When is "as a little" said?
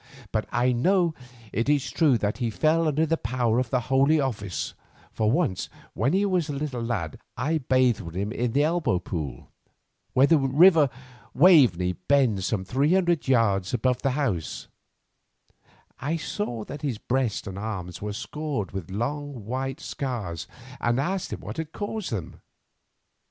6.15-6.81